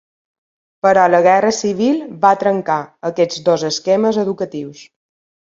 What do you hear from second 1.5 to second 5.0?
civil va trencar aquests dos esquemes educatius.